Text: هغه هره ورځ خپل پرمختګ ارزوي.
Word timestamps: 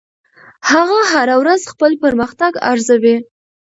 هغه 0.69 0.99
هره 1.11 1.35
ورځ 1.41 1.61
خپل 1.73 1.91
پرمختګ 2.03 2.51
ارزوي. 2.71 3.15